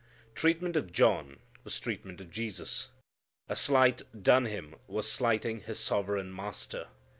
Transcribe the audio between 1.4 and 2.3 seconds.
was treatment